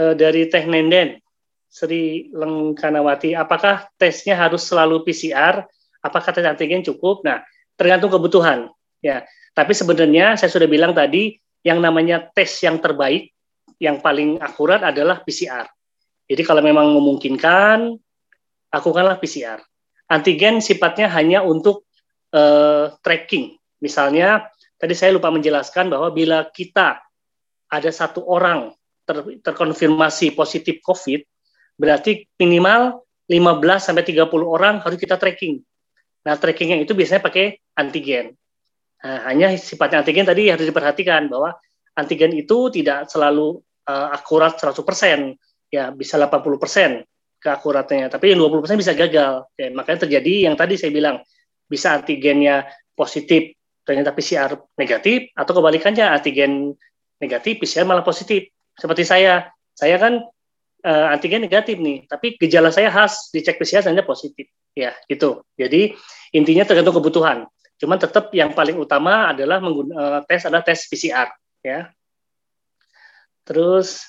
uh, 0.00 0.14
dari 0.16 0.48
Teh 0.48 0.64
Nenden, 0.64 1.20
Sri 1.68 2.32
Lengkanawati, 2.32 3.36
apakah 3.36 3.86
tesnya 4.00 4.34
harus 4.34 4.64
selalu 4.64 5.04
PCR? 5.04 5.62
Apakah 6.00 6.32
tes 6.32 6.42
antigen 6.48 6.80
cukup? 6.80 7.20
Nah, 7.22 7.44
tergantung 7.76 8.08
kebutuhan. 8.08 8.72
Ya, 9.04 9.28
tapi 9.52 9.76
sebenarnya 9.76 10.40
saya 10.40 10.48
sudah 10.48 10.66
bilang 10.66 10.96
tadi, 10.96 11.36
yang 11.60 11.78
namanya 11.84 12.24
tes 12.32 12.48
yang 12.64 12.80
terbaik, 12.80 13.36
yang 13.76 14.00
paling 14.00 14.40
akurat 14.40 14.80
adalah 14.80 15.20
PCR. 15.20 15.68
Jadi 16.24 16.42
kalau 16.44 16.64
memang 16.64 16.88
memungkinkan, 16.96 17.96
lakukanlah 18.72 19.20
PCR. 19.20 19.60
Antigen 20.10 20.58
sifatnya 20.64 21.06
hanya 21.12 21.44
untuk 21.44 21.86
uh, 22.34 22.96
tracking. 23.04 23.54
Misalnya, 23.78 24.48
tadi 24.80 24.96
saya 24.96 25.14
lupa 25.14 25.28
menjelaskan 25.30 25.92
bahwa 25.92 26.10
bila 26.10 26.48
kita 26.50 26.98
ada 27.70 27.90
satu 27.94 28.26
orang 28.26 28.74
ter, 29.10 29.42
terkonfirmasi 29.42 30.38
positif 30.38 30.78
COVID, 30.86 31.26
berarti 31.74 32.30
minimal 32.38 33.02
15 33.26 33.90
sampai 33.90 34.06
30 34.06 34.30
orang 34.46 34.78
harus 34.78 34.98
kita 34.98 35.18
tracking. 35.18 35.58
Nah, 36.22 36.38
trackingnya 36.38 36.78
itu 36.78 36.94
biasanya 36.94 37.22
pakai 37.26 37.58
antigen. 37.74 38.38
Nah, 39.02 39.26
hanya 39.26 39.50
sifatnya 39.58 40.06
antigen 40.06 40.28
tadi 40.28 40.52
harus 40.52 40.62
diperhatikan 40.62 41.26
bahwa 41.26 41.56
antigen 41.98 42.36
itu 42.36 42.70
tidak 42.70 43.10
selalu 43.10 43.58
uh, 43.88 44.08
akurat 44.14 44.54
100% 44.54 44.78
ya 45.72 45.90
bisa 45.90 46.20
80% 46.20 47.06
keakuratannya, 47.40 48.12
tapi 48.12 48.36
yang 48.36 48.44
20% 48.44 48.76
bisa 48.76 48.92
gagal. 48.92 49.48
Ya, 49.56 49.72
makanya 49.72 50.04
terjadi 50.04 50.50
yang 50.50 50.54
tadi 50.54 50.76
saya 50.76 50.92
bilang, 50.92 51.24
bisa 51.64 51.96
antigennya 51.96 52.68
positif, 52.92 53.56
ternyata 53.86 54.12
PCR 54.12 54.58
negatif, 54.76 55.32
atau 55.32 55.52
kebalikannya 55.56 56.04
antigen 56.04 56.76
negatif, 57.16 57.62
PCR 57.64 57.88
malah 57.88 58.04
positif. 58.04 58.52
Seperti 58.80 59.04
saya, 59.04 59.52
saya 59.76 60.00
kan 60.00 60.24
uh, 60.84 61.06
antigen 61.12 61.44
negatif 61.44 61.76
nih, 61.76 62.08
tapi 62.08 62.40
gejala 62.40 62.72
saya 62.72 62.88
khas, 62.88 63.28
dicek 63.28 63.60
PCR 63.60 63.84
ternyata 63.84 64.08
positif. 64.08 64.48
Ya, 64.72 64.96
gitu. 65.10 65.44
Jadi 65.60 65.92
intinya 66.32 66.64
tergantung 66.64 66.96
kebutuhan. 66.96 67.44
Cuman 67.76 68.00
tetap 68.00 68.32
yang 68.32 68.56
paling 68.56 68.80
utama 68.80 69.32
adalah 69.36 69.60
menggunakan 69.60 69.96
uh, 69.96 70.20
eh, 70.20 70.22
tes 70.24 70.40
adalah 70.48 70.64
tes 70.64 70.80
PCR, 70.88 71.28
ya. 71.60 71.92
Terus 73.44 74.04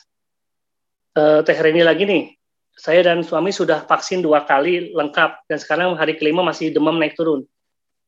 uh, 1.17 1.41
Teh 1.41 1.57
Reni 1.57 1.81
lagi 1.81 2.03
nih, 2.07 2.35
saya 2.75 3.03
dan 3.03 3.23
suami 3.23 3.51
sudah 3.51 3.83
vaksin 3.83 4.23
dua 4.23 4.43
kali 4.47 4.91
lengkap 4.95 5.47
dan 5.47 5.57
sekarang 5.59 5.95
hari 5.95 6.15
kelima 6.19 6.43
masih 6.43 6.71
demam 6.71 6.95
naik 6.99 7.15
turun. 7.15 7.43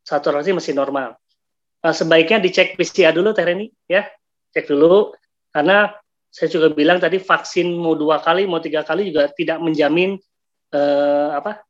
Saturasi 0.03 0.52
masih 0.52 0.75
normal. 0.75 1.16
Sebaiknya 1.83 2.39
dicek 2.39 2.80
PCR 2.80 3.11
dulu 3.11 3.36
Teh 3.36 3.44
Reni 3.44 3.67
ya, 3.88 4.08
cek 4.55 4.67
dulu 4.67 5.16
karena 5.52 5.95
saya 6.34 6.50
juga 6.50 6.73
bilang 6.73 6.98
tadi 6.98 7.22
vaksin 7.22 7.70
mau 7.78 7.94
dua 7.94 8.17
kali 8.17 8.50
mau 8.50 8.58
tiga 8.58 8.81
kali 8.81 9.14
juga 9.14 9.30
tidak 9.30 9.62
menjamin 9.62 10.17
uh, 10.73 11.30
apa 11.38 11.62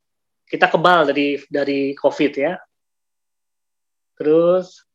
kita 0.47 0.71
kebal 0.71 1.11
dari 1.11 1.43
dari 1.51 1.91
COVID 1.99 2.31
ya. 2.39 2.55
Terus 4.15 4.85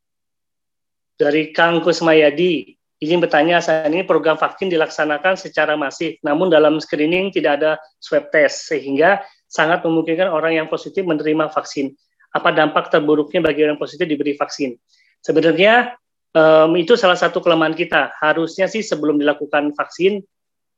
dari 1.19 1.51
Kang 1.51 1.83
Kusmayadi, 1.83 2.79
Izin 2.99 3.19
bertanya, 3.19 3.59
saat 3.59 3.91
ini 3.91 4.07
program 4.07 4.39
vaksin 4.39 4.71
dilaksanakan 4.71 5.35
secara 5.35 5.75
masif, 5.75 6.19
namun 6.23 6.51
dalam 6.51 6.79
screening 6.79 7.35
tidak 7.35 7.63
ada 7.63 7.71
swab 7.99 8.31
test, 8.31 8.71
sehingga 8.71 9.23
sangat 9.51 9.83
memungkinkan 9.83 10.31
orang 10.31 10.59
yang 10.59 10.67
positif 10.71 11.03
menerima 11.03 11.51
vaksin. 11.51 11.95
Apa 12.35 12.55
dampak 12.55 12.91
terburuknya 12.91 13.43
bagi 13.43 13.67
orang 13.67 13.79
positif 13.79 14.07
diberi 14.07 14.39
vaksin? 14.39 14.79
Sebenarnya 15.23 15.99
um, 16.39 16.71
itu 16.79 16.95
salah 16.95 17.19
satu 17.19 17.43
kelemahan 17.43 17.75
kita. 17.75 18.15
Harusnya 18.23 18.71
sih 18.71 18.87
sebelum 18.87 19.19
dilakukan 19.19 19.75
vaksin, 19.75 20.23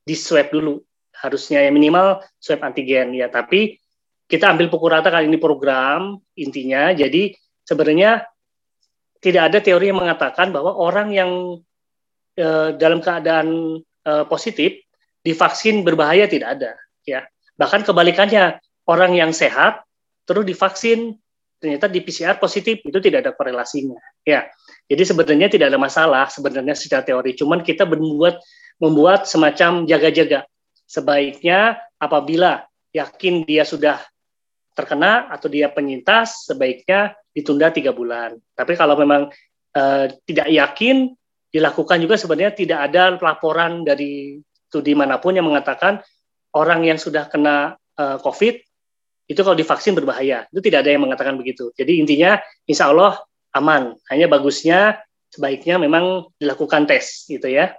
di 0.01 0.17
swab 0.17 0.49
dulu. 0.49 0.81
Harusnya 1.13 1.61
ya 1.61 1.69
minimal 1.69 2.25
swab 2.41 2.65
antigen 2.65 3.13
ya. 3.13 3.29
Tapi 3.29 3.77
kita 4.25 4.49
ambil 4.49 4.73
pukul 4.73 4.97
rata 4.97 5.13
kali 5.13 5.29
ini 5.29 5.37
program 5.37 6.17
intinya. 6.41 6.97
Jadi 6.97 7.37
sebenarnya 7.69 8.25
tidak 9.21 9.53
ada 9.53 9.59
teori 9.61 9.93
yang 9.93 10.01
mengatakan 10.01 10.49
bahwa 10.49 10.73
orang 10.73 11.13
yang 11.13 11.61
Eh, 12.41 12.71
dalam 12.81 13.05
keadaan 13.05 13.77
uh, 14.09 14.25
positif 14.25 14.81
divaksin 15.21 15.85
berbahaya 15.85 16.25
tidak 16.25 16.57
ada 16.57 16.73
ya 17.05 17.27
bahkan 17.59 17.85
kebalikannya 17.85 18.57
orang 18.89 19.13
yang 19.13 19.29
sehat 19.35 19.85
terus 20.25 20.49
divaksin 20.49 21.21
ternyata 21.61 21.87
di 21.87 22.01
PCR 22.01 22.41
positif 22.41 22.81
itu 22.81 22.99
tidak 22.99 23.29
ada 23.29 23.33
korelasinya. 23.37 24.01
Ya 24.25 24.49
jadi 24.91 25.07
sebenarnya 25.07 25.47
tidak 25.47 25.71
ada 25.71 25.79
masalah 25.79 26.27
sebenarnya 26.27 26.75
secara 26.75 27.07
teori. 27.07 27.39
Cuman 27.39 27.63
kita 27.63 27.87
membuat 27.87 28.43
membuat 28.83 29.31
semacam 29.31 29.87
jaga-jaga. 29.87 30.49
Sebaiknya 30.91 31.79
apabila 32.01 32.67
yakin 32.91 33.47
dia 33.47 33.63
sudah 33.63 34.03
terkena 34.75 35.31
atau 35.31 35.47
dia 35.47 35.71
penyintas 35.71 36.51
sebaiknya 36.51 37.15
ditunda 37.31 37.71
tiga 37.71 37.95
bulan. 37.95 38.35
Tapi 38.59 38.75
kalau 38.75 38.99
memang 38.99 39.31
uh, 39.79 40.07
tidak 40.27 40.51
yakin 40.51 41.15
dilakukan 41.55 41.99
juga 42.03 42.19
sebenarnya 42.19 42.55
tidak 42.59 42.79
ada 42.91 43.15
laporan 43.19 43.87
dari 43.87 44.43
studi 44.67 44.95
mana 44.95 45.23
pun 45.23 45.39
yang 45.39 45.47
mengatakan 45.47 46.03
orang 46.55 46.87
yang 46.87 46.99
sudah 46.99 47.31
kena 47.31 47.79
uh, 47.99 48.19
COVID 48.23 48.70
itu 49.31 49.41
kalau 49.47 49.55
divaksin 49.55 49.95
berbahaya. 49.95 50.51
Itu 50.51 50.59
tidak 50.59 50.83
ada 50.83 50.91
yang 50.91 51.07
mengatakan 51.07 51.39
begitu. 51.39 51.71
Jadi 51.79 52.03
intinya 52.03 52.43
insya 52.67 52.91
Allah 52.91 53.23
aman. 53.55 53.95
Hanya 54.11 54.27
bagusnya 54.27 54.99
sebaiknya 55.31 55.79
memang 55.79 56.27
dilakukan 56.43 56.91
tes 56.91 57.31
gitu 57.31 57.47
ya. 57.47 57.79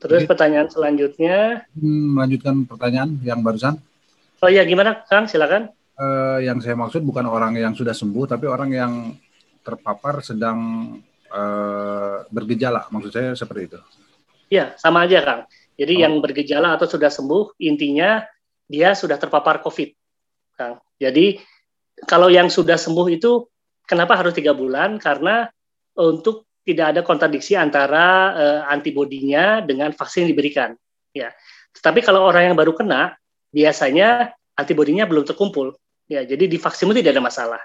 Terus 0.00 0.24
pertanyaan 0.24 0.72
selanjutnya. 0.72 1.68
Hmm, 1.76 2.16
melanjutkan 2.16 2.64
pertanyaan 2.64 3.20
yang 3.20 3.44
barusan. 3.44 3.76
Oh 4.40 4.48
iya 4.48 4.64
gimana 4.64 5.04
Kang 5.04 5.28
silakan. 5.28 5.68
Uh, 5.92 6.40
yang 6.40 6.58
saya 6.64 6.74
maksud 6.74 7.04
bukan 7.04 7.28
orang 7.28 7.54
yang 7.54 7.76
sudah 7.76 7.92
sembuh 7.92 8.24
tapi 8.24 8.48
orang 8.48 8.70
yang 8.72 8.92
terpapar 9.62 10.24
sedang 10.24 10.58
uh, 11.30 12.26
bergejala, 12.32 12.90
maksud 12.90 13.12
saya 13.14 13.30
seperti 13.38 13.62
itu. 13.70 13.78
Iya, 14.50 14.74
sama 14.80 15.06
aja 15.06 15.22
Kang. 15.22 15.40
Jadi 15.78 15.94
oh. 15.94 16.00
yang 16.02 16.14
bergejala 16.18 16.74
atau 16.74 16.90
sudah 16.90 17.12
sembuh, 17.12 17.54
intinya 17.62 18.24
dia 18.68 18.94
sudah 18.96 19.18
terpapar 19.18 19.60
COVID, 19.60 19.90
Kang. 20.56 20.80
Jadi 20.98 21.38
kalau 22.06 22.30
yang 22.32 22.48
sudah 22.48 22.78
sembuh 22.78 23.06
itu 23.12 23.46
kenapa 23.86 24.18
harus 24.18 24.32
tiga 24.34 24.54
bulan? 24.56 24.96
Karena 24.98 25.46
untuk 25.98 26.48
tidak 26.62 26.94
ada 26.94 27.00
kontradiksi 27.02 27.58
antara 27.58 28.06
uh, 28.32 28.60
antibodinya 28.70 29.60
dengan 29.60 29.90
vaksin 29.90 30.26
yang 30.26 30.30
diberikan. 30.32 30.70
Ya. 31.10 31.34
Tetapi 31.74 32.00
kalau 32.06 32.22
orang 32.22 32.52
yang 32.52 32.56
baru 32.56 32.72
kena, 32.72 33.18
biasanya 33.50 34.32
antibodinya 34.54 35.04
belum 35.04 35.26
terkumpul. 35.26 35.74
Ya, 36.06 36.22
jadi 36.22 36.46
di 36.46 36.58
vaksin 36.60 36.90
itu 36.90 37.02
tidak 37.02 37.18
ada 37.18 37.24
masalah. 37.24 37.62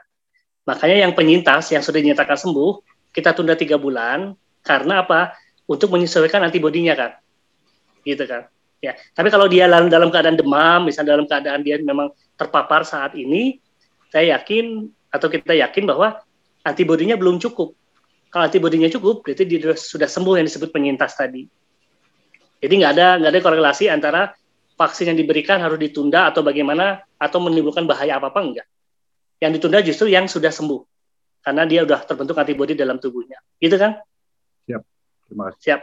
Makanya 0.67 1.07
yang 1.07 1.13
penyintas 1.15 1.71
yang 1.71 1.83
sudah 1.83 1.99
dinyatakan 2.01 2.35
sembuh 2.35 2.83
kita 3.15 3.31
tunda 3.37 3.55
tiga 3.55 3.79
bulan 3.79 4.35
karena 4.65 5.05
apa? 5.05 5.35
Untuk 5.67 5.91
menyesuaikan 5.91 6.39
antibodinya 6.47 6.95
kan, 6.95 7.11
gitu 8.07 8.23
kan. 8.23 8.47
Ya, 8.77 8.93
tapi 9.17 9.33
kalau 9.33 9.49
dia 9.49 9.65
dalam, 9.65 9.89
dalam 9.89 10.13
keadaan 10.13 10.37
demam, 10.37 10.85
misalnya 10.85 11.17
dalam 11.17 11.25
keadaan 11.25 11.65
dia 11.65 11.81
memang 11.81 12.13
terpapar 12.37 12.85
saat 12.85 13.17
ini, 13.17 13.57
saya 14.13 14.37
yakin 14.37 14.85
atau 15.09 15.27
kita 15.33 15.57
yakin 15.57 15.89
bahwa 15.89 16.21
antibodinya 16.61 17.17
belum 17.17 17.41
cukup. 17.41 17.73
Kalau 18.29 18.45
antibodinya 18.45 18.85
cukup, 18.91 19.25
berarti 19.25 19.49
dia 19.49 19.73
sudah 19.73 20.05
sembuh 20.05 20.37
yang 20.37 20.45
disebut 20.45 20.69
penyintas 20.69 21.17
tadi. 21.17 21.49
Jadi 22.57 22.73
nggak 22.83 22.91
ada 22.93 23.07
nggak 23.21 23.31
ada 23.33 23.41
korelasi 23.41 23.85
antara 23.89 24.33
vaksin 24.77 25.13
yang 25.13 25.17
diberikan 25.17 25.57
harus 25.57 25.81
ditunda 25.81 26.29
atau 26.29 26.45
bagaimana 26.45 27.01
atau 27.17 27.41
menimbulkan 27.41 27.89
bahaya 27.89 28.21
apa 28.21 28.29
apa 28.29 28.39
enggak. 28.45 28.67
Yang 29.41 29.51
ditunda 29.57 29.79
justru 29.81 30.09
yang 30.13 30.29
sudah 30.29 30.53
sembuh 30.53 30.81
karena 31.41 31.65
dia 31.65 31.81
udah 31.85 32.05
terbentuk 32.05 32.37
antibodi 32.37 32.73
dalam 32.77 33.01
tubuhnya. 33.01 33.41
Gitu 33.57 33.77
kan? 33.77 34.01
Siap. 34.69 34.81
Terima 35.29 35.43
kasih. 35.49 35.61
Siap. 35.65 35.81